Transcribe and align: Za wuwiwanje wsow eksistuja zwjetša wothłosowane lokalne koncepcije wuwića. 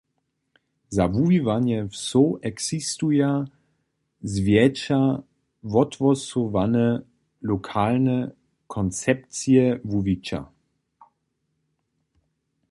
Za 0.95 1.05
wuwiwanje 1.13 1.77
wsow 1.93 2.27
eksistuja 2.49 3.29
zwjetša 4.31 5.01
wothłosowane 5.73 6.87
lokalne 7.49 8.17
koncepcije 8.73 9.65
wuwića. 9.89 10.41